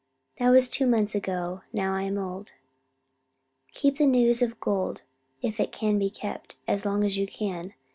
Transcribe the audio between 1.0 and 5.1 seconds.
ago. Now I am old. Keep the news of the gold,